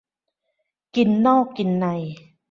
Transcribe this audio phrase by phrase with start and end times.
[0.95, 1.85] กินนอกกินใน